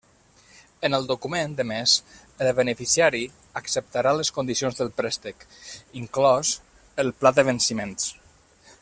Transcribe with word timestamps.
En 0.87 0.95
el 0.97 1.03
document 1.09 1.51
emés 1.63 1.93
el 2.45 2.49
beneficiari 2.61 3.21
acceptarà 3.61 4.15
les 4.21 4.33
condicions 4.39 4.81
del 4.83 4.91
préstec, 5.03 5.47
inclòs 6.03 6.55
el 7.05 7.17
pla 7.21 7.35
de 7.41 7.49
venciments. 7.53 8.09